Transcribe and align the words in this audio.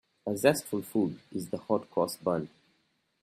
A 0.25 0.35
zestful 0.35 0.81
food 0.81 1.19
is 1.31 1.49
the 1.49 1.59
hot-cross 1.59 2.17
bun. 2.17 2.49